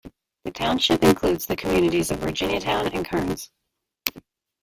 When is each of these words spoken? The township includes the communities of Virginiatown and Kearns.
The 0.45 0.49
township 0.49 1.03
includes 1.03 1.45
the 1.45 1.55
communities 1.55 2.09
of 2.09 2.17
Virginiatown 2.21 2.87
and 2.91 3.05
Kearns. 3.07 3.51